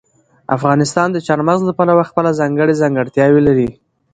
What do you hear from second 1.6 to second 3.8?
له پلوه خپله ځانګړې ځانګړتیاوې لري.